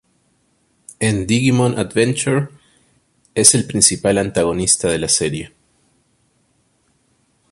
En 0.99 1.27
Digimon 1.27 1.77
Adventure 1.77 2.49
es 3.35 3.53
el 3.53 3.67
principal 3.67 4.17
antagonista 4.17 4.89
de 4.89 4.97
la 4.97 5.07
serie. 5.07 5.51